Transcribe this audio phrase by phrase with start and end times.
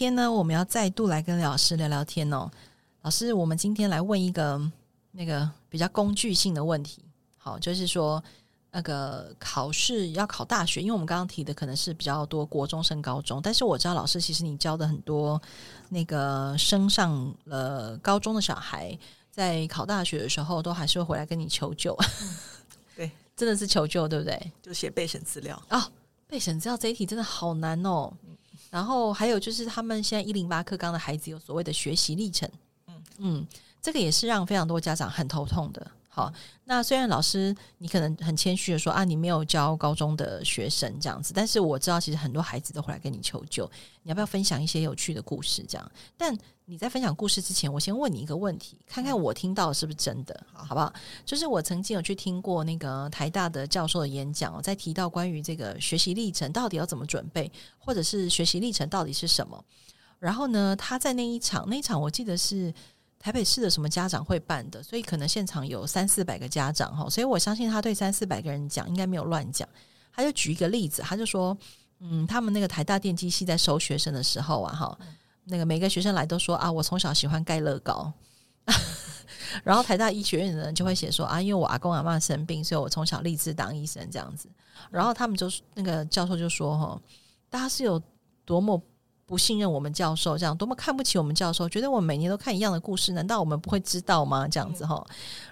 [0.00, 2.50] 天呢，我们要再度来跟老师聊聊天哦。
[3.02, 4.58] 老师，我们今天来问一个
[5.10, 7.04] 那个比较工具性的问题。
[7.36, 8.22] 好，就是说
[8.70, 15.38] 那个考试要考大学，因为我们刚刚提的可能是比较多国中升高中，但是我知道老师其实你教的很多
[15.90, 18.98] 那个升上了高中的小孩，
[19.30, 21.94] 在考大学的时候都还是会回来跟你求救。
[22.22, 22.36] 嗯、
[22.96, 24.52] 对， 真的是求救，对不对？
[24.62, 25.90] 就写备审资料啊，
[26.26, 28.10] 备审资料这一题真的好难哦。
[28.70, 32.48] 然后还有就是，他们现在一零八课纲的孩子有所谓的学习历程，
[32.86, 33.46] 嗯嗯，
[33.82, 35.90] 这个也是让非常多家长很头痛的。
[36.12, 36.30] 好，
[36.64, 43.64] 那虽然老师你可能很谦虚的说啊，你没有教高中的学生这样子，但是我知道其实很多孩子都会来跟你求救。
[44.02, 45.64] 你要不要分享一些有趣的故事？
[45.68, 50.92] 这样，但你在分享故事之前，我先问你一个问题，看看我听到的是不是真的，好不好？
[51.24, 59.64] 就是我曾经有去听过那个台大的教授的演讲，在提到关于这个学习历程到底要怎么准备，或者是学习历程到底是什么。
[60.18, 62.74] 然后呢，他在那一场，那一场我记得是。
[63.22, 69.68] 台北市的什么家长会办的，所以可能现场有三四百个家长哈，所以我相信他对三四百个人讲应该没有乱讲。
[70.10, 71.54] 他就举一个例子，他就说，
[71.98, 74.98] 嗯，他们那个台大电机系在收学生的时候啊，哈，
[75.44, 78.10] 那个每个学生来都说啊，我从小喜欢盖乐高，
[79.62, 84.48] 然后台大医学院的人就会写说啊，因为我阿公阿嬷生病，所以我从小立志当医生这样子。
[84.90, 86.98] 然后他们就那个教授就说哈，
[87.50, 88.02] 大家是有
[88.46, 88.82] 多么。
[89.30, 94.48] 不信任我们教授，这样多么看不起我们教授，觉得我们每年都看一样的故事，难道我们不会知道吗？
[94.48, 95.06] 这样子哈，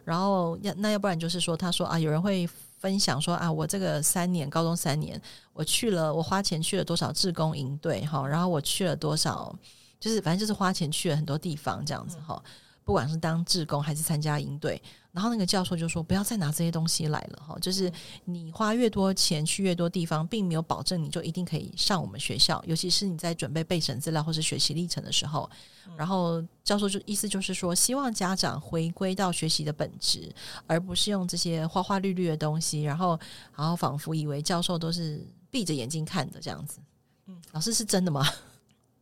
[0.04, 2.44] 然后要那要不然就是说，他说啊，有人会
[2.80, 9.56] 分享说啊，我这个三年高中三年，我去了，我花钱去了多少志工营队哈，然后我去了多少，
[10.00, 12.42] 就是反正就是花钱去了很多地方这样子哈。
[12.88, 14.80] 不管是当志工还是参加营队，
[15.12, 17.92] 然后那个教授就说：“不要再拿这些东西来了哈，就是
[18.24, 22.64] 你花越多钱去越多地方，并没有保证你就一定可以上我们学校。
[22.66, 25.50] 尤其是你在准备备审资料或是学习历程的时候，
[25.98, 30.34] 然后教授就意思就是说，希望家长回归到学习的本质，
[30.66, 33.20] 而不是用这些花花绿绿的东西，然后
[33.54, 36.78] 然后仿佛以为教授都是闭着眼睛看的这样子。
[37.26, 38.26] 嗯，老师是真的吗？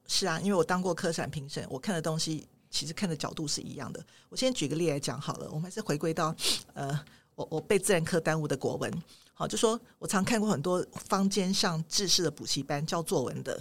[0.08, 4.04] 是啊，因为我当过科展评审，我看的东西。”其实看的角度是一样的。
[4.28, 6.34] 我先举个例来讲好了，我们还是回归到
[6.74, 6.98] 呃，
[7.34, 9.02] 我我被自然科耽误的国文。
[9.32, 13.54] 好，就说我常看过很多坊间上制式的补习班教作文的，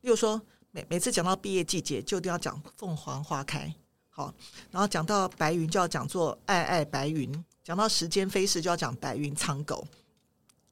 [0.00, 0.40] 例如说
[0.72, 3.72] 每每次讲到毕业季节，就一定要讲凤凰花开。
[4.08, 4.34] 好，
[4.70, 9.86] 然后讲到白云就要讲做爱爱白云，讲到时间飞逝就要讲白云苍狗。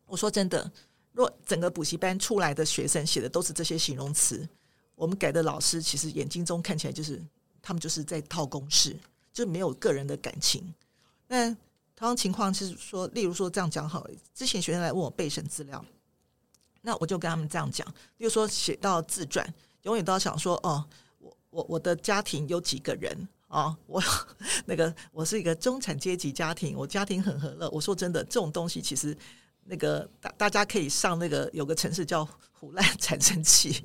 [0.06, 0.70] 我说真的，
[1.12, 4.48] 若整个补习班出来的学生写的都是这些形容词，
[4.96, 7.22] 我们改的老师其实眼睛中看起来就是。
[7.62, 8.96] 他们就是在套公式，
[9.32, 10.74] 就没有个人的感情。
[11.26, 11.54] 那
[11.94, 15.84] 同样情况是说，例如说这样讲好，之前学生来问我备审资料，
[16.82, 17.86] 那我就跟他们这样讲，
[18.18, 19.52] 例如说写到自传，
[19.82, 20.84] 永远都要想说，哦，
[21.18, 23.76] 我我我的家庭有几个人啊、哦？
[23.86, 24.02] 我
[24.64, 27.68] 那个我是一个中产阶级家庭，我家庭很和乐。
[27.70, 29.16] 我说真的，这种东西其实
[29.64, 33.84] 那个大大家可以上那个有个城市叫胡乱产生器。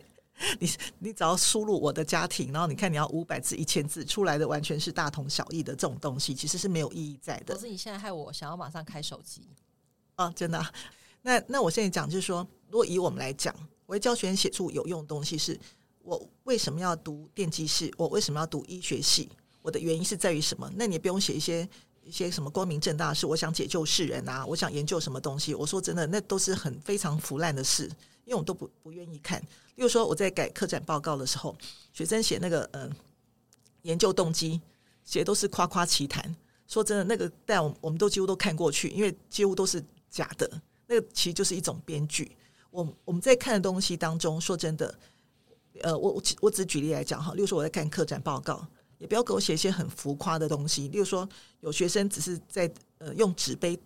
[0.60, 7.54] 你你只要输入我的家庭，然后你看你要五百字一千字出来的完全是大同小异的这种东西，其实是没有意义在的。
[7.54, 9.48] 可是你现在害我想要马上开手机
[10.16, 10.30] 啊！
[10.32, 10.72] 真的、啊？
[11.22, 13.56] 那那我现在讲就是说，如果以我们来讲，
[13.86, 15.60] 我会教学生写出有用的东西是，是
[16.02, 19.30] 我为什么要读电机系，我为什么要读医学系，
[19.62, 20.72] 我的原因是在于什么？
[20.76, 21.68] 那你也不用写一些
[22.04, 25.56] 一些什么光明正大的事，我想解救世人啊，我想研究什么东西。
[25.56, 27.90] 我说真的，那都是很非常腐烂的事。
[28.26, 29.44] 因为我都不不愿意看，
[29.76, 31.56] 例如说我在改科展报告的时候，
[31.92, 32.92] 学生写那个嗯、
[33.82, 34.62] 研究动机，
[35.04, 36.36] 写都是夸夸其谈。
[36.68, 40.50] 说真的，那个但我们我们都几乎都看过去，因为几乎都是假的。
[40.88, 42.36] 那个其实就是一种编剧。
[42.70, 44.98] 我我们在看的东西当中，说真的，
[45.82, 48.66] 呃，我我我只举例来讲哈，例如说我在看科展报告，
[48.98, 50.88] 也不要给我写一些很浮夸的东西。
[50.88, 51.28] 例如说，
[51.60, 53.80] 有学生只是在呃用纸杯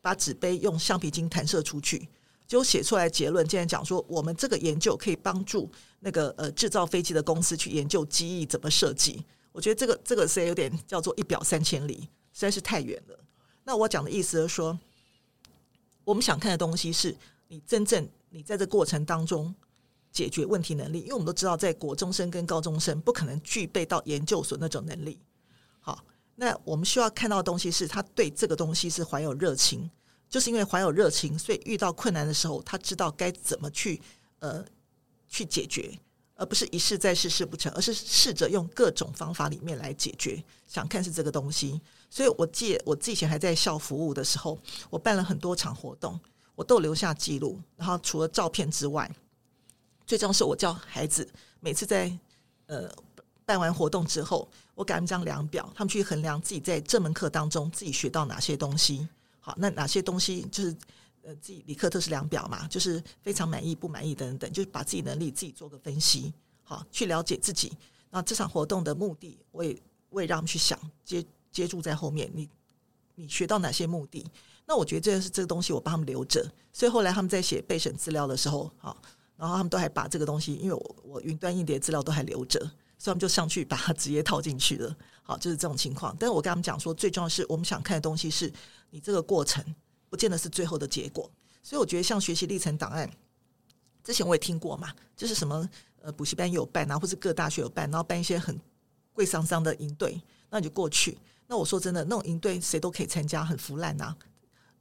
[0.00, 2.08] 把纸杯用橡皮筋弹射出去。
[2.52, 5.70] 就写出来结论，竟然讲说我们这个研究可以帮助
[6.00, 9.24] 那个呃制造飞机的公司去研究机翼怎么设计。
[9.52, 12.00] 我觉得这个这个是有点叫做一表三千里，
[12.34, 13.18] 实在是太远了。
[13.64, 14.78] 那我讲的意思是说，
[16.04, 17.16] 我们想看的东西是
[17.48, 19.54] 你真正你在这过程当中
[20.10, 25.18] 解决问题能力，因为我们都知道，在国中生跟高中生不可能具备到研究所那种能力。
[25.80, 26.04] 好，
[26.34, 29.90] 那我们需要看到的东西是他对这个东西是怀有热情。
[30.32, 34.00] 就是因为怀有热情，所以遇到困难的时候，他知道该怎么去
[34.38, 34.64] 呃
[35.28, 35.92] 去解决，
[36.36, 40.42] 而不是一试再试试不成，而是试着用各种方法里面来解决。
[40.66, 44.58] 想看是这个东西，所以我记我自己以前还在校服务的时候，
[44.88, 46.18] 我办了很多场活动，
[46.54, 47.60] 我都留下记录。
[47.76, 49.14] 然后除了照片之外，
[50.06, 51.30] 最重要是我教孩子
[51.60, 52.10] 每次在
[52.68, 52.90] 呃
[53.44, 59.06] 办完活动之后，我给他们张量表，他们去衡量自己在这门课当中自己学到哪些东西。
[59.44, 60.76] 好，那哪些东西就是
[61.22, 67.72] 呃自己李克特式量表嘛，就是非常满意、不满意等等，就是把自己能力自己做个分析，好，去了解自己。
[68.08, 69.76] 那这场活动的目的，我也
[70.10, 72.48] 我也让他们去想接接住在后面，你
[73.16, 74.24] 你学到哪些目的？
[74.64, 76.48] 那我觉得这是这个东西，我帮他们留着。
[76.72, 78.96] 所以后来他们在写备审资料的时候，好，
[79.36, 82.70] 然后他们都还把这个东西，因为我我云端硬碟资料都还留着，
[83.02, 84.96] 所以他们就上去把它直接套进去了。
[85.24, 86.16] 好，就是这种情况。
[86.20, 88.52] 但是我跟他们讲说，最重要是我们想看的东西是
[88.90, 89.64] 你这个过程，
[90.08, 91.28] 不见得是最后的结果。
[91.64, 93.10] 所以我觉得像学习历程档案，
[94.04, 95.68] 之前我也听过嘛，就是什么
[96.00, 98.56] 呃补习班有办啊，或是各大学有办，然后办一些很
[99.12, 101.18] 贵桑桑的营队，那你就过去。
[101.48, 104.14] 那我说真的，那种营队谁都可以参加，很腐烂呐。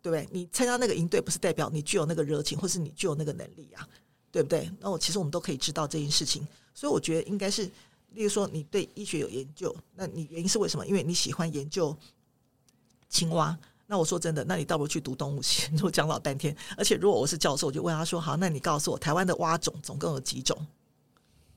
[0.04, 0.28] 对不对？
[0.32, 3.88] 你参加那个营队，不是代表你具有那个热情，或是你具有那个能力啊，
[4.32, 4.68] 对不对？
[4.80, 7.70] 那我其实我们都可以知道这件事情，所以我觉得应该是，
[8.12, 10.86] 例如说你对医学有研究，那你原因是为什么？
[10.86, 11.96] 因为你喜欢研究
[13.10, 13.58] 青蛙。
[13.88, 15.70] 那我说真的，那你倒不如去读动物系。
[15.84, 20.58] 我讲老半天，而且如果我是教授，我就问他说：“好，那你告诉我，台湾的蛙种总共有几种？”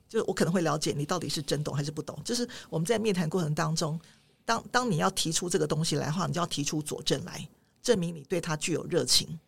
[0.09, 2.17] 就我可能会了解你到底是真懂还是不懂。
[2.25, 3.97] 就是我们在面谈过程当中，
[4.43, 7.47] 当当你要提出这个东西来的话，你就要提出佐证来。
[7.81, 9.39] 证明你对它具有热情，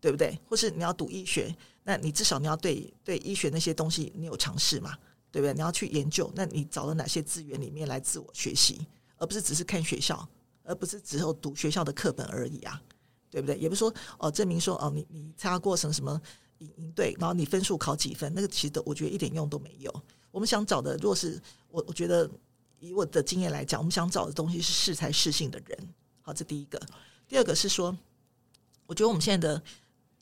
[0.00, 0.36] 对不对？
[0.48, 1.54] 或是你要读医学，
[1.84, 4.98] 那你至少你要对对医学那些东西你有尝试嘛，
[5.36, 5.52] 对不对？
[5.52, 8.86] 你要去研究，那你找了哪些资源里面来自我学习，
[9.18, 10.26] 而不是只是看学校，
[10.62, 12.80] 而不是只有读学校的课本而已啊，
[13.28, 13.54] 对不对？
[13.58, 16.18] 也不是说哦，证明说哦，你你参加过什么什么
[16.60, 19.92] 营营队，然后你分数考几分，那个其实都我觉得一点用都没有。
[20.30, 22.30] 我们想找的，若是我，我觉得
[22.80, 25.78] 以我的经验来讲，我们想找的东西是适才适性的人。
[26.22, 26.80] 好，这第一个。
[27.28, 27.94] 第二个是说，
[28.86, 29.62] 我觉得我们现在的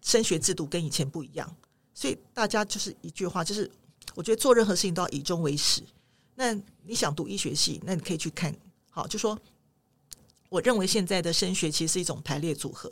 [0.03, 1.57] 升学制度跟以前不一样，
[1.95, 3.71] 所以大家就是一句话，就是
[4.15, 5.83] 我觉得做任何事情都要以终为始。
[6.35, 6.53] 那
[6.83, 8.55] 你想读医学系，那你可以去看，
[8.91, 9.39] 好，就说
[10.49, 12.91] 我认为现在的升学其实是一种排列组合，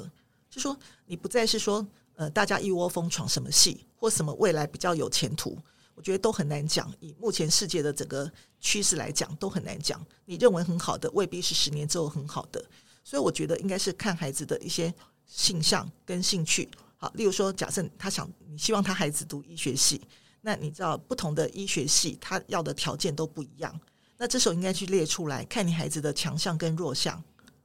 [0.49, 0.77] 就说
[1.07, 5.59] 你不再是说呃大家一窝蜂闯什么系或什么未来比较有前途，
[5.95, 6.93] 我觉得都很难讲。
[7.01, 8.31] 以目前世界的整个
[8.61, 10.05] 趋势来讲，都很难讲。
[10.25, 12.65] 你认为很好的，未必是十年之后很好的。
[13.05, 14.95] 所以我觉得应该是看孩子的一些
[15.27, 16.69] 性向跟兴趣。
[16.97, 20.01] 好，例如说，假设他想，你希望他孩子读医学系，
[20.43, 23.81] 那你知道不同的医学系他要的条件都不一样。
[24.19, 27.23] 那这时候应该去列出来，看你孩子的强项跟弱项。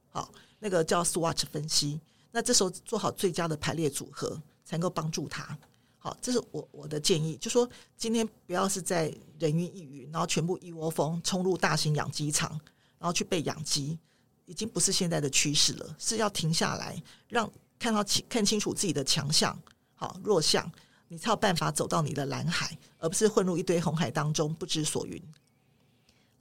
[0.08, 2.00] 好，那个叫 SWOT 分析。
[2.30, 5.58] 那这时候做好最佳的排列组合，才能够帮助他。
[5.98, 12.50] 好，这是我我的建议，就说今天不要是在人云亦云，然后全部一窝蜂冲入大型养鸡场，
[12.98, 13.98] 然后去被养鸡。
[14.46, 16.96] 已经不是现在的趋势了，是要停下来，
[17.28, 19.54] 让看到清看清楚自己的强项，
[19.94, 20.72] 好弱项，
[21.08, 25.20] 你才有办法走到你的蓝海，而不是混入一堆红海当中不知所云。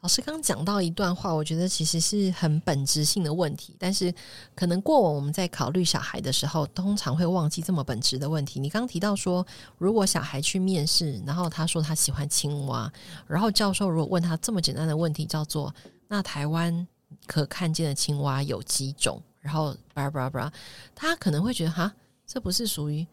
[0.02, 4.14] 老师刚讲到一段话，我觉得其实是很本质性的问题，但是
[4.56, 8.60] 可能过往我们在考虑小孩的时候，通常会忘记这么本质的问题。
[8.60, 9.46] 你刚刚提到说，
[9.78, 12.92] 如果小孩去面试，然后他说他喜欢青蛙，
[13.25, 15.74] 然后教授如果问他这么简单的问题，叫做
[16.08, 16.88] 那台湾。
[17.25, 19.22] 可看见的青蛙有几种？
[19.40, 20.54] 然后巴拉巴拉巴拉，
[20.94, 21.94] 他可能会觉得哈，
[22.25, 23.06] 这不是属于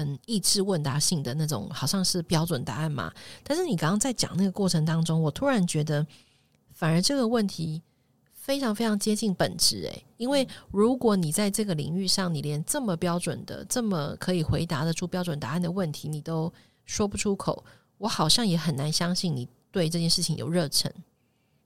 [0.00, 3.12] 很意志问答性的那种，好像是标准答案嘛？
[3.44, 6.06] 但是你刚刚在讲那个过程当中，我突然觉得，
[6.72, 7.82] 反而这个问题
[8.32, 16.50] 非常非常接近本质诶，因为如果你在这个领域上，你连这么标准的、这么可以回答得出标准答案的问题，你都
[16.86, 17.62] 说不出口，
[17.98, 20.92] 我好像也很难相信你对这件事情有热忱。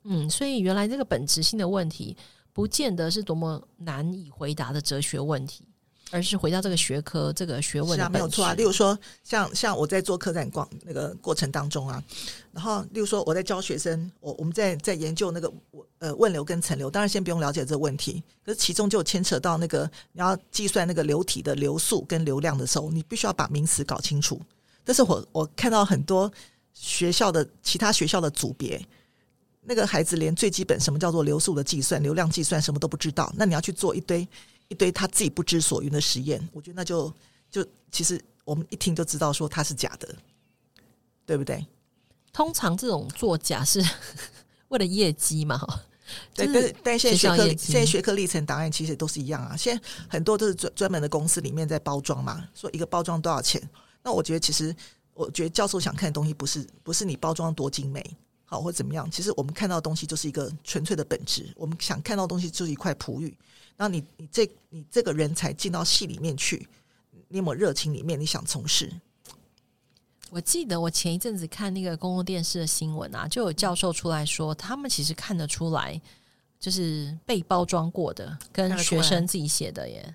[0.02, 2.16] 嗯，所以原来这个本质性的问题，
[2.52, 5.66] 不见得是多么难以回答的哲学问题，
[6.14, 8.54] 而是回到这个学科这个学问的、啊、没有错啊。
[8.54, 12.00] 例如说，像像我在做客栈逛那个过程当中啊，
[12.52, 15.52] 然后例如说我在教学生，我我们在在研究那个
[15.98, 24.40] 呃问流跟层流，当然先不用了解这个问题，可是其中就牵扯到那个你要计算那个流体的流速跟流量的时候，你必须要把名词搞清楚。
[24.84, 26.32] 但是我我看到很多
[26.72, 28.80] 学校的其他学校的组别。
[29.66, 34.28] 那个孩子连最基本什么叫做流速的计算、流量计算什么都不知道，那你要去做一堆
[34.68, 37.12] 一堆他自己不知所云的实验，我觉得那就
[37.50, 40.14] 就其实我们一听就知道说他是假的，
[41.26, 41.66] 对不对？
[42.32, 43.84] 通常这种作假是
[44.68, 45.60] 为了业绩嘛？
[46.34, 49.56] 对，但是但现在学科现在学科历程档案其实都是一样啊。
[49.56, 53.62] 现在很多都是专专门的公司里面在包装嘛，说一个包装多少钱？
[54.02, 54.74] 那我觉得其实
[55.14, 58.04] 我觉得教授想看的东西不是不是你包装多精美。
[58.46, 59.10] 好，或怎么样？
[59.10, 61.50] 其实我们看到的东西就是一个纯粹的本质。
[61.56, 63.34] 我们想看到的东西就是一块璞玉。
[63.76, 66.68] 然后你你这你这个人才进到戏里面去，
[67.28, 67.92] 你有没有热情？
[67.92, 68.92] 里面你想从事？
[70.30, 76.00] 我记得我前一阵子看那个公共电视的新闻啊，就有教授出来说，他们其实看得出来，
[76.58, 80.14] 就是被包装过的，跟学生自己写的耶，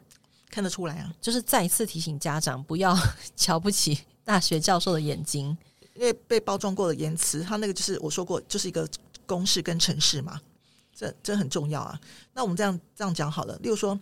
[0.50, 1.14] 看得出来啊。
[1.22, 2.98] 就是再一次提醒家长不要
[3.38, 5.58] 瞧不起大学教授的眼睛，
[5.94, 8.86] 因为被包装过的言辞，他那个就是我说过，就是一个
[9.26, 10.42] 公式跟程式嘛，
[11.00, 11.98] 这这很重要啊。
[12.34, 13.98] 那我们这样这样讲好了，例如说。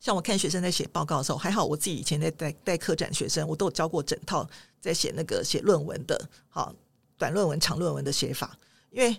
[0.00, 4.48] 像我看学生在写报告的时候，还好我自己以前在带带科展学生，我都有教过整套
[4.80, 6.16] 在写那个写论文的，
[6.48, 6.72] 好
[7.16, 8.56] 短论文、长论文的写法。
[8.92, 9.10] 因为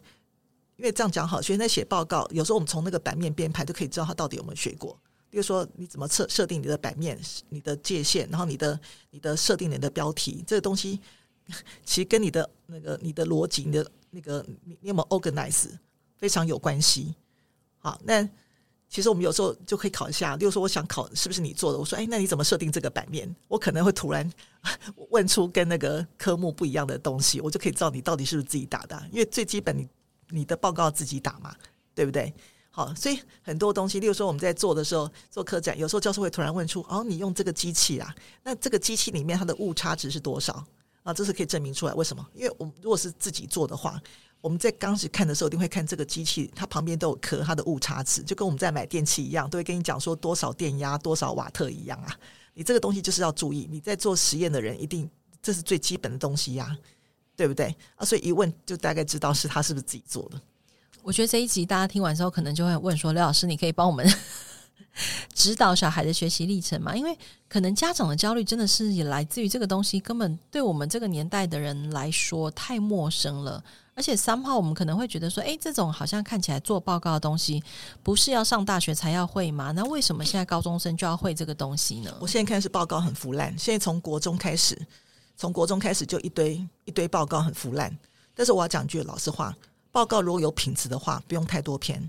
[0.78, 4.98] 因为这样讲好，学生在写报告，有时候我们从那个版面编排就可以知道他到底有没有学过。
[5.30, 11.02] 比如说你怎么设设定你的版面、你的界限，然后你的你的设定你的标题，这个东西
[11.84, 15.72] 其实跟你的那个你的逻辑、你的那个你你有没有 organize
[16.20, 17.16] 非常有关系。
[17.80, 18.30] 好，那。
[18.92, 23.32] 其实我们有时候就可以考一下，例如说我想考是不是你做的，我说哎，那你怎么设定这个版面？
[23.48, 24.28] 我可能会突然
[25.12, 29.00] 问出跟那个科目不一样的东西，我就可以知道你到底是不是自己打的。
[29.12, 29.88] 因为最基本你
[30.30, 31.56] 你的报告自己打嘛，
[31.94, 32.34] 对不对？
[32.72, 38.12] 好，所以很多东西，例如说我们在做的时候做科展，有时候教授会突然问出哦，你用这个机器啊，
[38.42, 40.66] 那这个机器里面它的误差值是多少
[41.04, 41.14] 啊？
[41.14, 42.28] 这是可以证明出来为什么？
[42.34, 44.02] 因为我们如果是自己做的话。
[44.42, 52.18] 我们在刚开始看的时候，一定会看这个机器，它旁边都有刻它的误差值，就跟我们在买电器一样，都会跟你讲说多少电压、多少瓦特一样啊。
[52.54, 55.10] 你这个东西就是要注意，你在做实验的人一定
[55.42, 56.78] 这是最基本的东西呀，
[57.36, 58.06] 对不对啊？
[58.06, 60.40] 所以一问就大概知道是他是不是自己做的。
[61.02, 64.06] 我觉得这一集大家听完之后，可能就会问说：“刘老师，你可以帮我们
[65.34, 67.18] 指导小孩的学习历程吗？”因为
[67.48, 73.64] 可能家长的焦虑真的是也来自于这个东西，根本对我们这个年代的人来说太陌生了。
[74.00, 77.62] 而且三号，我们可能会觉得说，诶，这种好像看起来做报告的东西，
[78.02, 79.74] 不是要上大学才要会吗？
[79.74, 82.18] 那为什么现在高中生就要会这个东西呢？
[82.22, 84.82] 我现在看是报告很腐烂，现在从国中开始，
[85.36, 87.94] 从国中开始就一堆一堆报告很腐烂。
[88.34, 89.54] 但是我要讲句老实话，
[89.92, 92.00] 报告如果有品质的话，不用太多篇；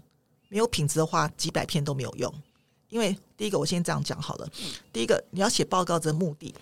[0.49, 2.33] 没有品质的话，几百篇都没有用。
[2.89, 4.49] 因为第一个，我先这样讲好了。
[4.93, 6.55] 第一个，你要写报告的目的，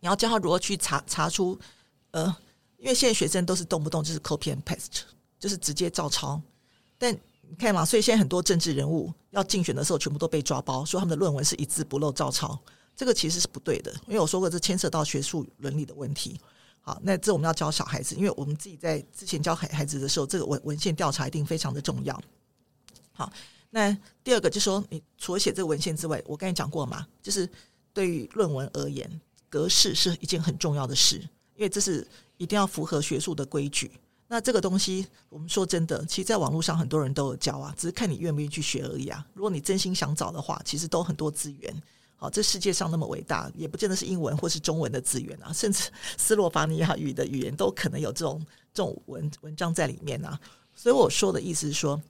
[0.00, 1.58] 你要教他如何去查查出，
[2.10, 2.36] 呃。
[2.78, 5.02] 因为现在学生都是动不动就是 copy and paste，
[5.38, 6.40] 就是直接照抄。
[6.96, 12.58] 但你看嘛，所以现在很多政治人物要竞选的时候，全部都被抓包，说他们的论文是一字不漏照抄。
[12.96, 16.40] 这个其实是不对的，因为我说过这牵涉到学术伦理的问题。
[16.80, 22.20] 好，那这我们要教小孩子，因为我们自己在之前教孩孩子的时候，这个文文献调查一定非常的重要。
[23.12, 23.32] 好，
[23.70, 27.48] 那第二个就是说，你除了写这个文献之外，我刚才讲过嘛，就是
[27.92, 31.22] 对于论文而言，格式是一件很重要的事，
[31.58, 32.08] 因为这是。
[32.40, 33.90] 一定要符合学术的规矩。
[34.28, 39.26] 那这个东西，我们说真的，其实在网络上很多人都有教啊，只是看你愿不愿意去学而已啊。
[39.34, 41.82] 如果你真心想找的话，其实都很多资源。
[42.14, 48.40] 好，这世界上那么伟大，也不见得是英文或是中文的资源啊，甚至 斯洛伐尼亚语的语言都可能有这种
[48.72, 50.38] 这种文文章在里面啊。
[50.76, 52.00] 所以我说的意思是说，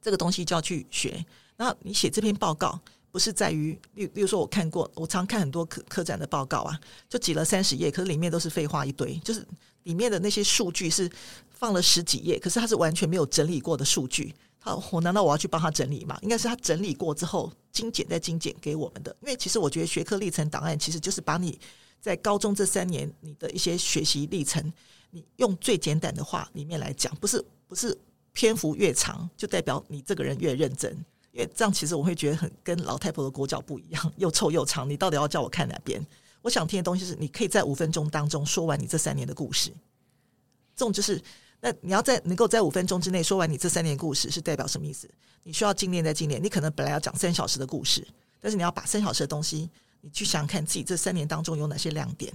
[0.00, 1.26] 这个东西就要去学。
[1.56, 2.78] 那你写这篇报告。
[3.12, 9.46] 不是在于，例例如说，我看过，我常看很多科科展的报告啊，就挤了三十页，可是里面都是废话一堆，就是
[9.82, 11.08] 里面的那些数据是
[11.50, 14.34] 放了十几页，可是它是完全没有整理过的数据。
[14.58, 16.18] 好，我难道我要去帮他整理吗？
[16.22, 19.14] 应该是他整理过之后精简再精简给我们的。
[19.20, 21.58] 因为其实我觉得学科历程档案其实就是把你
[22.00, 24.72] 在高中这三年你的一些学习历程，
[25.10, 27.98] 你用最简短的话里面来讲，不是不是
[28.32, 30.96] 篇幅越长就代表你这个人越认真。
[31.32, 34.88] 因为这样其实我会觉得很跟老太婆的裹脚布一样，又臭又长。
[34.88, 36.04] 你到底要叫我看哪边？
[36.42, 39.70] 我想听的东西是，你可以在五分钟当中说完你这三年的故事。
[40.74, 41.22] 这种就是，
[41.60, 45.08] 那你要在能够在五分钟之内说完你这三年故事，是代表什么意思？
[45.42, 46.42] 你需要精炼再精炼。
[46.42, 48.06] 你可能本来要讲三小时的故事，
[48.40, 49.70] 但是你要把三小时的东西，
[50.00, 52.32] 你去想想看自己这三年当中有哪些亮点。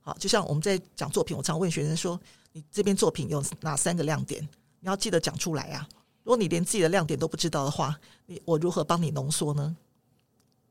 [0.00, 2.20] 好，就像我们在讲作品，我常问学生说
[2.52, 4.42] ：“你这边作品有哪三个亮点？
[4.80, 5.88] 你要记得讲出来啊。”
[6.24, 9.76] 如果你连自己的亮点都不知道的话，你我如何帮你浓缩呢？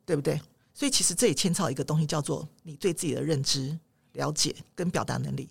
[0.05, 0.41] 对不对？
[0.73, 3.77] 所以其实这也牵扯一个东西，叫做你对自己的认知、
[4.13, 5.49] 了解跟表达能力。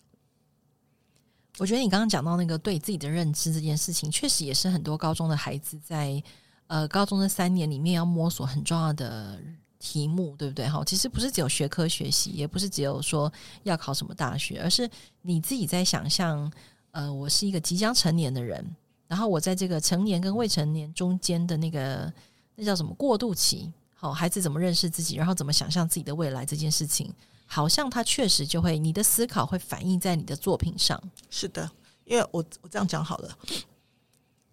[1.59, 6.23] 我觉得你刚刚讲到那个对自己的认知这件事情，确实也是很多高中的孩子在
[6.69, 9.39] 呃高中的三年里面要摸索很重要的
[9.79, 10.67] 题目，对不对？
[10.67, 13.31] 哈，其实不是只有学科学习，也不是只有说
[13.65, 14.89] 要考什么大学，而是
[15.21, 16.51] 你自己在想象，
[16.93, 18.65] 呃，我是一个即将成年的人。
[19.11, 22.11] 然后我在这个成年跟未成年中间的那个
[22.55, 27.13] 那叫什么过渡期，好，孩子怎么认识自己，然后怎么想象自己的未来这件事情，
[27.45, 31.03] 好像他确实就会你的思考会反映在你的作品上。
[31.29, 31.69] 是的，
[32.05, 33.37] 因为我我这样讲好了，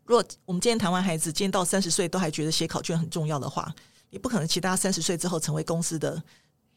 [0.05, 3.71] 如果我们今天谈完孩子，今天到三十岁都还觉得写考卷很重要的话，
[4.09, 6.23] 你不可能其他三十岁之后成为公司的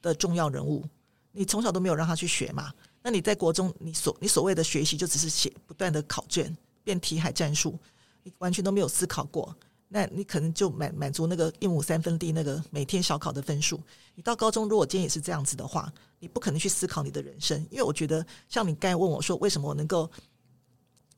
[0.02, 0.84] 的重要人物。
[1.32, 2.70] 你从小都没有让他去学嘛？
[3.02, 7.78] 那你在国中，你所你所谓的学习就只是写不断的考卷，变题海战术，
[8.22, 9.54] 你完全都没有思考过。
[9.92, 13.80] 那你可能就满满足那个一亩三分地那个每天小考的分数。
[14.14, 17.58] 你到高中，如果今天也是这样子的话，你不可能去思考你的人生。
[17.70, 20.08] 因为我觉得，像你刚才问我说，为什么我能够，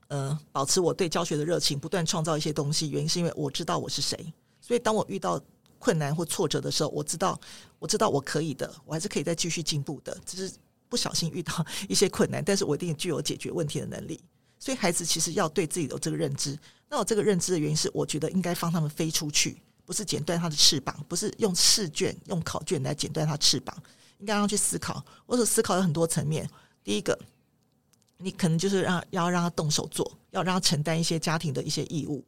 [0.09, 4.33] 呃，保持我对教学的热情，不断创造一些东西，原因是因为我知道我是谁。
[4.59, 5.39] 所以当我遇到
[5.79, 7.39] 困难或挫折的时候，我知道，
[7.79, 10.17] 我知道我可以的，我还是可以再继续进步的。
[10.25, 10.55] 只是
[10.89, 14.19] 不小心遇到 一些困难，但是我一定具有解决问题的能力。
[14.63, 16.57] 所以孩子其实要对自己有这个认知。
[16.89, 23.77] 那我这个认知的原因是，我觉得应该放他们飞出去，不是剪断他的翅膀，不是用试卷、用考卷来剪断他翅膀。
[24.19, 25.05] 应该让他去思考。
[25.27, 26.49] 我所思考有很多层面。
[26.85, 27.19] 第一个，
[28.19, 32.25] 你可能就是让要让他动手做，要让他承担一些家庭的一些义务。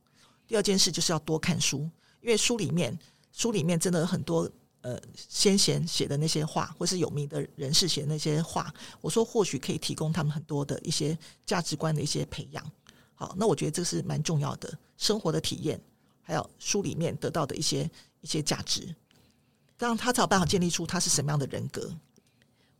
[0.49, 1.89] 第二件事就是要多看书，
[2.21, 2.99] 因为书里面
[3.31, 4.51] 书里面真的有很多
[4.85, 8.73] 呃先贤写的那些话，或是有名的人士写的那些话。
[9.01, 12.63] 我说或许可以提供他们很多的一些价值观的一些培养。
[13.15, 15.81] 好，那我觉得这是蛮重要的生活的体验，
[16.21, 18.95] 还有书里面得到的一些一些价值，
[19.79, 21.91] 让他才有办法建立出他是什么样的人格。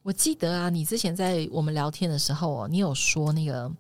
[0.03, 3.73] 我记得啊，你之前在我们聊天的时候哦，你有说那个。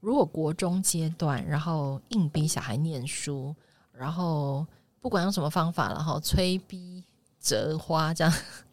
[0.00, 3.54] 如果国中阶段，然后硬逼小孩念书，
[3.92, 4.66] 然后
[4.98, 7.04] 不管用什么方法，然后催逼
[7.40, 8.32] 折花这样，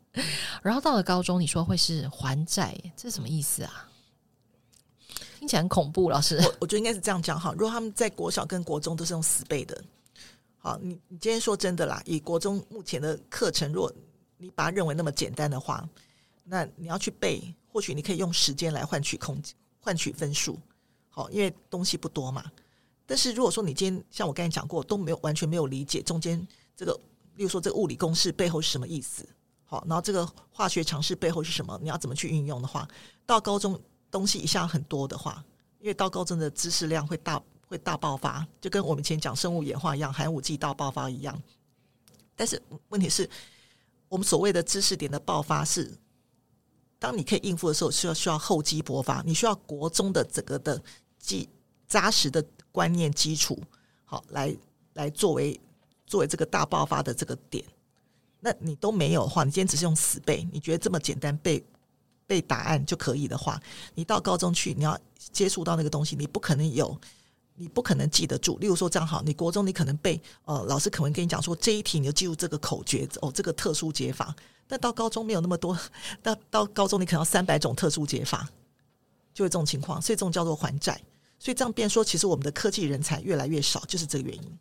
[0.62, 3.90] 然后到了高中，你说会是还债，这是什么意思啊？
[5.40, 6.38] 听起来很恐怖，老师。
[6.38, 7.52] 我我觉得应该是这样讲哈。
[7.54, 9.84] 如果他们在国小跟国中都是用死背的，
[10.58, 13.92] 好，你你今天说真的啦，以国中目前的课程，如果
[14.38, 15.88] 你把它认为那么简单的话，
[16.44, 19.42] 那你要去背，或许你可以用时间来换取空
[19.80, 20.58] 换取分数。
[21.10, 22.44] 好，因为东西不多嘛，
[23.06, 26.46] 但是如果说你今天像我刚才讲过，都没有完全没有理解中间
[26.76, 27.00] 这个，
[27.38, 29.28] 例如说这个物理公式背后是什么意思，
[29.64, 32.88] 好，然后这个化学常识背后是什么，你要怎么去运用的话，
[33.26, 33.80] 到高中
[34.12, 35.42] 东西一下很多的话，
[35.80, 41.42] 因为到高中的知识量会大会大爆发，就跟我们以前讲生物演化一样，寒武纪大爆发一样。
[42.36, 43.30] 但是问题是，
[44.10, 45.98] 我们所谓的知识点的爆发是，
[47.00, 50.82] 当你可以应付的时候，需要需要厚积薄发，你需要国中的整个的。
[51.20, 51.50] 基
[51.88, 53.62] 扎实的观念基础，
[54.06, 54.56] 好，来
[54.94, 55.60] 来作为
[56.08, 57.64] 作为这个大爆发的这个点。
[58.40, 61.64] 那你都没有的话，你今天只是用死背，你觉得这么简单背
[62.26, 63.62] 背答案就可以的话，
[63.94, 64.98] 你到高中去，你要
[65.32, 67.00] 接触到那个东西，你不可能有，
[67.56, 68.58] 你不可能记得住。
[68.60, 74.36] 例如说这样好，你国中你可能背，呃，老师可能跟你讲说这一题你就记住这个口诀哦，这个特殊解法。
[74.68, 75.78] 但到高中没有那么多，
[76.22, 78.48] 到到高中你可能要三百种特殊解法。
[79.34, 81.00] 就会这种情况，所以这种叫做还债。
[81.38, 84.60] 所以这样变说，其实我们的科技人才越来越少，就是这个原因。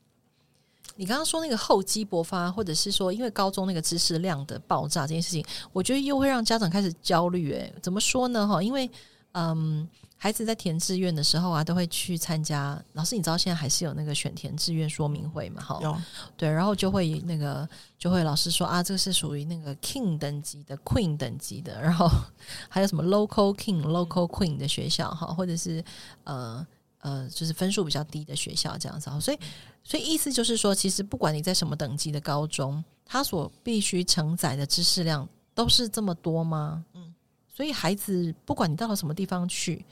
[0.96, 7.52] 你刚刚说那个厚积薄发，或者是说因为高中那个知识量的爆炸这件事情，我觉得又会让家长开始焦虑。
[7.52, 8.46] 诶，怎么说呢？
[8.46, 8.90] 哈，因为
[9.32, 9.88] 嗯。
[10.18, 12.82] 孩子在填志愿的时候啊，都会去参加。
[12.94, 15.62] 老师，你知道现在还是有那个选填志愿说明会嘛？
[15.62, 15.94] 哈，有
[16.38, 22.08] 对，然后就会那个就会老师说啊，这个是属于那个 King 等级的 Queen 等级的，然后
[22.70, 25.84] 还有什么 Local King、Local Queen 的学校哈，或者是
[26.24, 26.66] 呃
[27.06, 29.08] 呃，就是分数比较低的学校这样子。
[29.20, 29.38] 所以，
[29.84, 36.84] 所以意思就是说，其实不管你在什么等级的高中，它所必须承载的知识量都是这么多吗？
[36.94, 37.14] 嗯，
[37.46, 39.84] 所以孩子不管你到了什么地方去。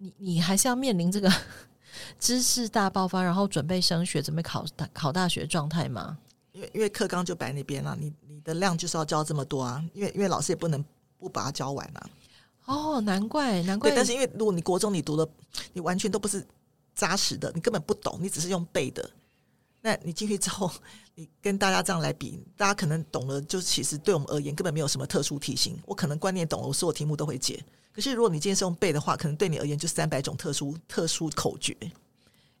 [0.00, 1.32] 你你还是要面临这个
[2.18, 6.18] 知识大爆发，然后准备升学、准备考大考大学状态吗？
[6.52, 10.84] 因为因为课纲就摆那边了，你你的量就是要教这么多啊，因为因为老师也不能
[11.16, 12.10] 不把它教完啊。
[12.68, 13.90] 哦，难怪难怪。
[13.90, 15.26] 对，但是因为如果你国中你读的，
[15.72, 16.46] 你完全都不是
[16.94, 19.10] 扎实的，你根本不懂，你只是用背的，
[19.80, 20.70] 那你进去之后，
[21.14, 25.78] 你跟大家这样来比，大家可能懂了，就其实对我们而言根本没有什么特殊题型。
[25.86, 27.64] 我可能观念懂了，我所有题目都会解。
[27.90, 31.74] 可是，如果你今天是用背的话，可能对你而言就三百种特殊特殊口诀。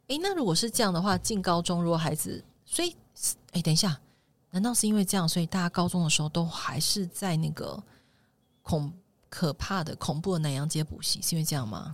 [0.08, 2.96] 诶，那如果是这样的话，进高中如果孩子，所以，
[3.52, 4.00] 诶，等一下，
[4.50, 7.80] 难道是因为这样，所以大家高中的时候都还是在那个
[8.62, 8.90] 恐
[9.28, 11.92] 可怕的恐怖的南洋街补习，是因为这样吗？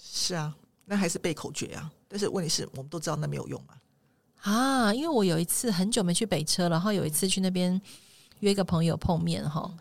[0.00, 1.90] 是啊，那还是背口诀啊。
[2.08, 3.74] 但是问题是我们都知道那没有用嘛。
[4.42, 7.80] 啊，因为我有一次很久没去北车，然后有一次去那边
[8.40, 9.72] 约一个朋友碰面哈，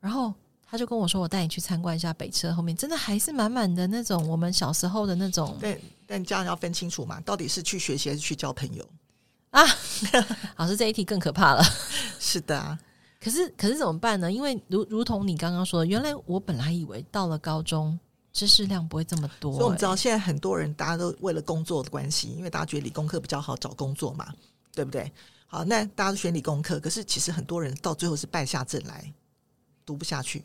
[0.00, 0.32] 然后。
[0.72, 5.58] 他就跟我说：“我带你去参观一下北车后面，真的还是满满的那种我们小时候的那种。
[5.60, 8.88] 但但家人要分清楚嘛，到底是去学习还是去交朋友
[9.50, 9.64] 啊？
[10.58, 11.64] 老师这一题更可怕了。
[12.20, 12.78] 是的啊，
[13.22, 14.32] 可是可是怎么办呢？
[14.32, 17.98] 因为如如同你刚刚说的，原来我本来以为到了高中
[18.32, 19.54] 知识量不会这么多，欸。
[19.56, 24.32] 所以我们知道现在很多人大家都为了工作的关系，因为大家觉得理工科比较好找工作嘛，
[24.72, 25.12] 对不对？
[25.46, 29.12] 好，那大家都选理工科，可是其实很多人到最后是败下阵来，
[29.84, 30.42] 读不下去。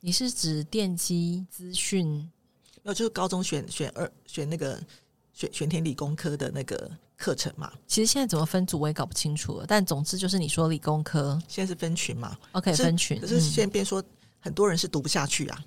[0.00, 2.30] 你是指电机资讯？
[2.82, 4.78] 那就是高中选选二选那个
[5.32, 7.72] 选选填理工科的那个课程嘛。
[7.86, 13.20] 其实现在怎么分组我也搞不清楚了，但总之就是你说理工科现在是分群嘛？OK，分群。
[13.20, 14.02] 可是现在变说
[14.40, 15.64] 很多人是读不下去啊，嗯、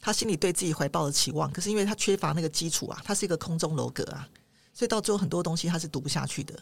[0.00, 4.28] 他心里对自己怀抱的期望，可是因为他缺乏那个基础啊，他是一个空中楼阁啊，
[4.72, 6.54] 所以到最后很多东西他是读不下去的。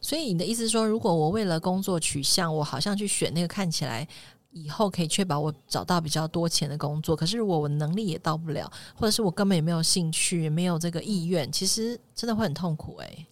[0.00, 4.06] 所以你的意思是说，如果我为了工作取向，我好像去选那个看起来。
[4.52, 13.26] 以后可以确保我找到比较多钱的工作，可是如果我能力也到不了，或者是我根本也没有兴趣，也没有这个意愿，其实真的会很痛苦哎、欸。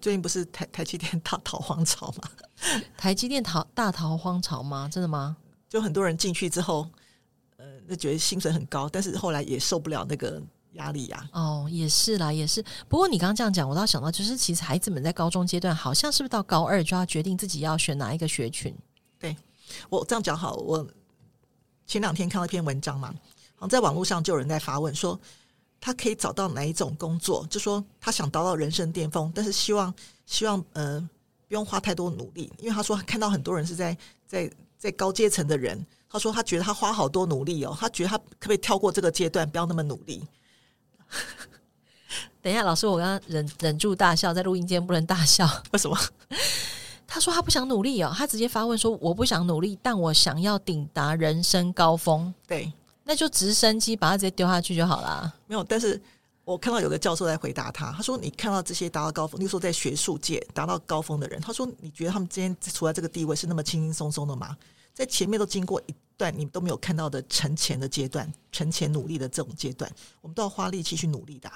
[0.00, 2.30] 最近不是台台积电大逃荒潮吗？
[2.96, 4.88] 台积电逃大逃荒潮吗？
[4.92, 5.36] 真的吗？
[5.68, 6.88] 就很多人进去之后，
[7.56, 11.40] 呃，就觉得薪水很高，但是后来也受不了那个压力呀、啊。
[11.40, 12.62] 哦，也是啦，也是。
[12.88, 18.74] 不过你刚刚这样讲，我倒想到，就是其实孩子们在高中阶段，好像是不是到高二就要决定自己要选哪一个学群？
[19.18, 19.36] 对。
[19.88, 20.86] 我这样讲好，我
[21.86, 23.14] 前两天看到一篇文章嘛，
[23.54, 25.18] 好像在网络上就有人在发问说，
[25.80, 27.46] 他可以找到哪一种工作？
[27.48, 29.92] 就说他想达到人生巅峰，但是希望
[30.26, 31.00] 希望呃
[31.48, 40.22] 不用花太多努力，因为他说看到很多人是在在在高阶层的人，他说他觉得他花好多努力哦，他觉得他可不可以跳过这个阶段，不要那么努力？
[42.42, 45.98] 等一下，老师，我刚刚忍忍住大笑，在录音间不能大笑，为什么？
[47.06, 52.72] 他说他不想努力哦，他直接发问说：“我不想努力，但我想要抵达人生高峰。”对，
[53.10, 55.34] 那就直升机把他直接丢下去就好了。
[55.48, 56.00] 没有，但是
[56.44, 64.56] 我看到有个教授在回答他，他说：“你看到这些达到高峰，例如说在学术界达到高峰的人，他说你觉得他们今天处在这个地位是那么轻轻松松的吗？
[64.94, 71.50] 在前面都经过一段你都没有看到的沉潜的阶段，沉潜努力的这种阶段，我们都要花力气去努力的，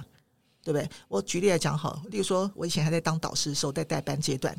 [0.65, 0.91] 对不对？
[1.07, 4.53] 我举例来讲，好，例如说我以前还在当导师的时候，在带班阶段。”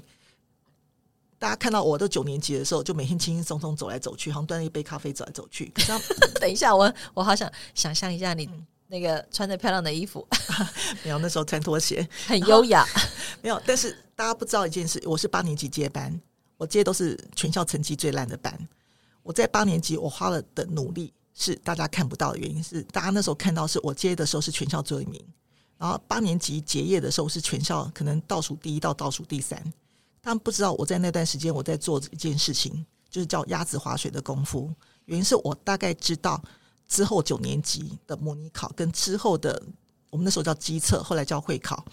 [1.45, 5.71] 大家看到我都九年级的时候，就每天轻轻松松走来走去，好像端了一杯咖啡走来走去。
[5.77, 5.91] 可是
[6.39, 8.49] 等一下，我我好想想象一下你
[8.87, 10.27] 那个穿着漂亮的衣服，
[11.05, 12.83] 没有，那时候穿拖鞋，很优雅。
[13.43, 16.19] 没有，但是大家不知道一件事，我是八年级接班，
[16.57, 18.67] 我接都是全校成绩最烂的班。
[19.21, 25.23] 我在八年级，我花了的努力是大家看不到的原因是，大家那时候看到是我接的时候是全校最后一名，
[25.77, 29.63] 然后八年级结业的时候是全校可能倒数第一到倒数第三。
[30.25, 34.73] 他们不知道我在那段时间我在做一件事情，就是叫鸭子划水的功夫。
[35.05, 36.43] 原因是我大概知道
[36.87, 39.61] 之后九年级的模拟考跟之后的
[40.09, 41.85] 我们那时候叫基测，后来叫会考，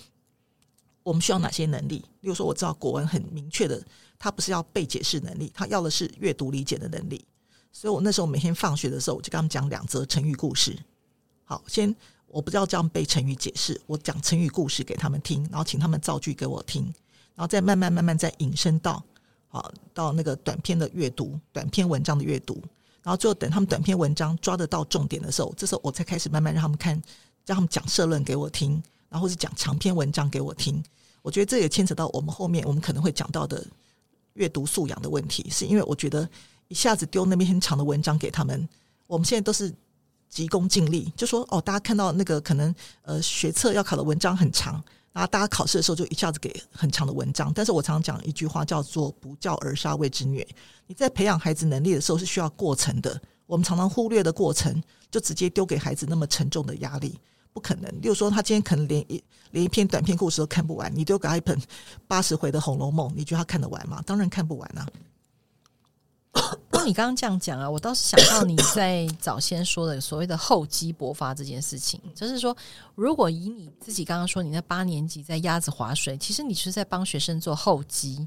[1.02, 1.98] 我们需要哪些能力？
[2.20, 3.84] 例如说，我知道国文很明确的，
[4.18, 7.22] 他不是要背解释能力，他要的是阅读理解的能力。
[7.70, 10.74] 所以我那时候每天放学的时候，我就跟他们讲两则成语故事。
[11.44, 11.94] 好，先
[12.28, 16.90] 我不知道这样背成语解释，我讲成语故事给他们听，然后请他们造句给我听。
[17.34, 19.02] 然后再慢慢慢慢再引申到，
[19.48, 22.54] 啊，到那个短篇的阅读，短篇文章的阅读，
[23.02, 26.94] 然后最后等他们短篇文章抓得到重点的时候，这时候我才开始慢慢让他们看，
[27.46, 30.82] 让他们讲社论给我听，然后是讲长篇文章给我听。
[31.22, 33.64] 我觉得这也牵扯到我们后面我们可能会讲到的
[34.34, 36.28] 阅读素养的问题，是因为我觉得
[36.68, 38.68] 一下子丢那么很长的文章给他们，
[39.06, 39.72] 我们现在都是
[40.28, 44.82] 急功近利，就说哦，大家看到那个可能呃学测要考的文章很长。
[45.12, 50.46] 然后大家考试的时候就一下子给很长的文章，但是我常常讲一句话叫做“不教而杀谓之虐”。
[50.88, 57.18] 你在培养孩子能力的时候是需要过程的，我们常常忽略的过程，就直接丢给孩子那么沉重的压力，
[57.52, 57.90] 不可能。
[58.00, 61.60] 例如说，他今天可能连一连一篇短篇故事都看不完，你丢给他一本
[62.08, 64.02] 八十回的《红楼梦》，你觉得他看得完吗？
[64.06, 64.86] 当然看不完啊。
[66.84, 72.56] 你刚刚这样讲啊，我倒是想到你在早先说的所谓的厚积薄发这件事情， 就是说，
[72.94, 78.26] 如果以你自己刚刚说你在八年级在鸭子划水，其实你是在帮学生做厚积，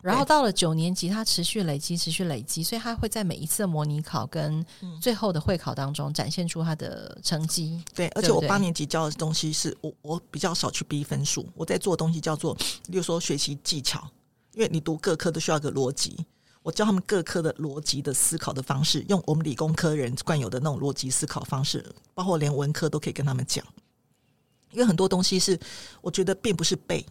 [0.00, 4.64] 然后到了九年级，他持续累积，持续累积，所以他会在每一次的模拟考跟
[5.00, 7.82] 最后的会考当中展现出他的成绩。
[7.94, 14.08] 对，而且我八年级教的东西是我我比较少去逼分数，我在做的东西叫做，比如说学习技巧，
[14.54, 16.16] 因为你读各科都需要一个逻辑。
[16.66, 23.64] 我教他们各科的逻辑的思考的方式，用我们理工科人惯有的那种逻辑思考方式，包括连文科都可以跟他们讲。
[24.72, 25.56] 因为很多东西是
[26.00, 27.06] 我觉得并不是背，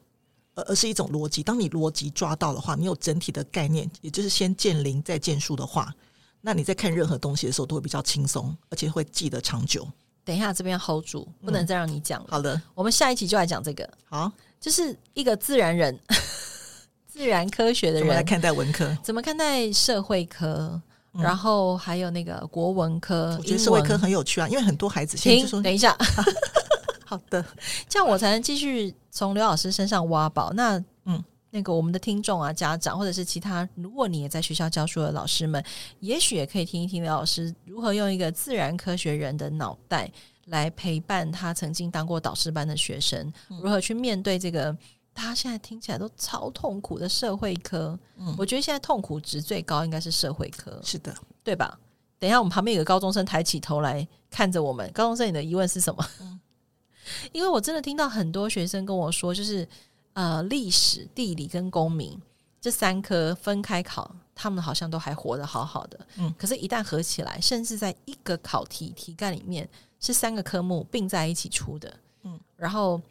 [0.55, 1.41] 而而是一种逻辑。
[1.41, 5.95] 当你逻辑抓到的话，你有整体的概念，也就是先见零再见树的话，
[6.41, 9.87] 那你在看任何东西的时候都会比较轻松，而且会记得长久。
[10.25, 12.27] 等一下，这边 hold 住，不能再让你讲了。
[12.27, 13.89] 嗯，好的，我们下一期就来讲这个。
[14.03, 15.97] 好，就是一个自然人。
[17.15, 18.09] 自然科学的人。
[18.09, 18.95] 来看待文科？
[19.01, 20.81] 怎么看待社会科？
[21.13, 25.97] 嗯、然后还有那个国文科，我觉得社会科很有趣啊，因为很多孩子先就说等一下，
[27.05, 27.43] 好的，
[27.87, 30.51] 这样我才能继续从刘老师身上挖宝。
[30.51, 35.63] 那嗯，那个我们的听众啊、家长，或者是其他，如果你也在学校教书的老师们，
[36.01, 40.11] 也许也可以听一听刘老师如何用一个自然科学人的脑袋
[40.47, 44.75] 来陪伴他曾经当过导师班的学生，嗯、如何去面对这个
[45.15, 47.97] 他现在听起来都超痛苦的社会科。
[48.17, 51.79] 嗯，我觉得现在痛苦值最高应该是社会科，是的，对吧？
[52.19, 54.91] 等一下，我们旁边有个高中生抬起头来看着我们。
[54.91, 56.05] 高中生，你的疑问是什么？
[56.19, 56.39] 嗯，
[57.33, 59.67] 因为我真的听到很多学生跟我说，就是。
[60.15, 62.17] 呃，历史、地理跟公民
[62.61, 66.07] 这三科分开考，他们好像都还活得好好的。
[66.15, 69.67] 嗯，可是，一旦合起来，甚至在一个考题题干里面
[69.99, 71.93] 是三个科目并在一起出的。
[72.23, 73.01] 嗯，然后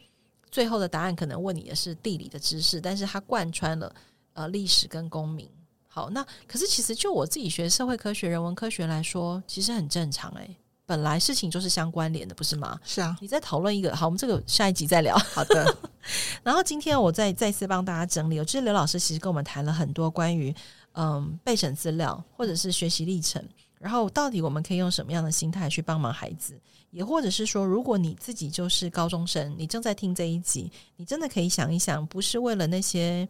[0.55, 3.93] 最后的答案可能问你的是地理的知识，但是它贯穿了
[4.31, 5.45] 呃历史跟公民。
[5.85, 10.55] 好，那可是其实就我自己学社会科学、人文科学来说，其实很正常诶、欸。
[10.85, 12.79] 本来事情就是相关联的，不是吗？
[12.85, 15.17] 是啊，你在讨论一个，好，我们这个下一集再聊。
[15.17, 15.77] 好的。
[16.41, 20.55] 然后今天我再再次帮大家整理，就是刘老师其实跟我们谈了很多关于
[20.93, 23.45] 嗯备审资料或者是学习历程，
[23.85, 33.29] 然后到底我们可以用什么样的心态去帮忙孩子，也或者是说，如果你自己就是高中生，你正在听这一集，你真的可以想一想，不是为了那些。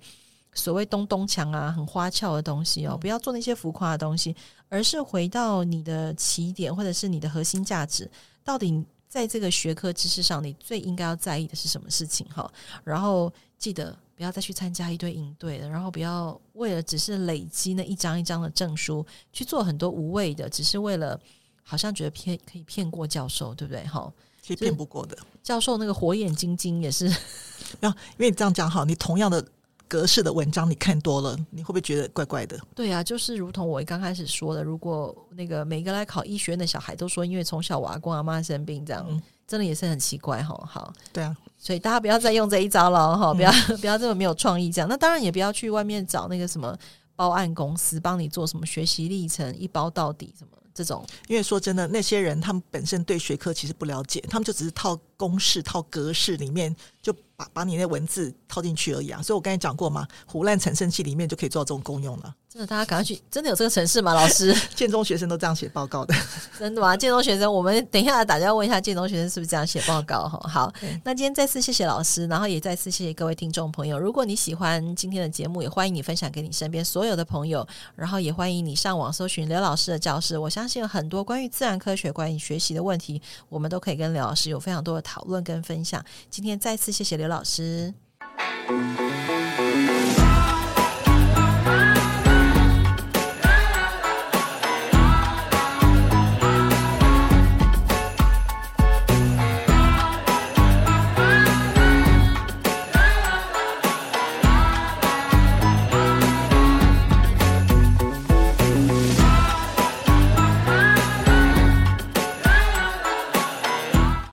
[0.58, 4.34] 所谓东东墙啊，很花俏的东西哦，不要做那些浮夸的东西，
[4.70, 8.10] 而是回到你的起点，或者是你的核心价值，
[8.41, 12.26] 到底在这个学科知识上，你最应该要在意的是什么事情？
[12.34, 12.50] 哈，
[12.86, 21.19] 然后记得不要再去参加一堆营队了，然后不要为了只是累积那一张一张的证书，去做很多无谓的，只是为了
[21.63, 23.84] 好像觉得骗可以骗过教授，对不对？
[23.86, 25.17] 哈，其实骗不过的。
[25.43, 27.08] 教授那个火眼金睛也是，
[27.82, 29.45] 要因为你这样讲好，你同样的。
[29.88, 32.60] 格式的文章你看多了，你会不会觉得怪怪的？
[32.73, 40.56] 对啊，就是如同我刚开始说的，如果那个每个来考医学院的小孩都说，因为从小我阿公阿妈生病，这样、嗯、真的也是很奇怪哈。
[40.68, 44.88] 好，对啊，所以大家不要再用这一招了哈，不要、嗯、 不要这么没有创意这样。
[44.90, 46.78] 那当然也不要去外面找那个什么
[47.16, 51.06] 包案公司帮你做什么学习历程一包到底什么这种。
[51.28, 57.16] 因为说真的，那些人他们本身对学科其实不了解，他们就只是套公式、套格式里面就。
[57.36, 62.34] 把把你那文字套进去而已啊，所以我刚才讲过嘛，胡乱产生器里面就可以做到这种功用了。
[62.50, 64.13] 真的，大家赶快去，真的有这个城市吗？
[64.13, 66.15] 老师， 建中学生都这样写报告的，
[66.58, 66.95] 真的吗？
[66.95, 70.39] 建中学生，我们等一下打电话问一下建中学生是不是这样写报告哈。
[70.48, 74.00] 好， 那今天再次谢谢老师，然后也再次谢谢各位听众朋友。
[74.00, 80.38] 如果你喜欢今天的节目，也欢迎你分享给你身边所有的朋友，然后也欢迎你上网搜寻刘老师的教室。
[80.38, 86.02] 我相信有很多关于自然科学、关于学习的问题，我们都可以跟刘老师有非常多的讨论跟分享。
[86.30, 87.92] 今天再次谢谢刘老师。